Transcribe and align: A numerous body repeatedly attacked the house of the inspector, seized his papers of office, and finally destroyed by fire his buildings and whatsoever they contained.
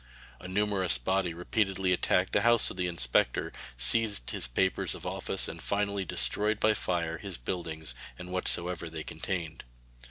A 0.39 0.47
numerous 0.47 0.97
body 0.97 1.31
repeatedly 1.31 1.93
attacked 1.93 2.33
the 2.33 2.41
house 2.41 2.71
of 2.71 2.77
the 2.77 2.87
inspector, 2.87 3.53
seized 3.77 4.31
his 4.31 4.47
papers 4.47 4.95
of 4.95 5.05
office, 5.05 5.47
and 5.47 5.61
finally 5.61 6.05
destroyed 6.05 6.59
by 6.59 6.73
fire 6.73 7.19
his 7.19 7.37
buildings 7.37 7.93
and 8.17 8.31
whatsoever 8.31 8.89
they 8.89 9.03
contained. 9.03 9.63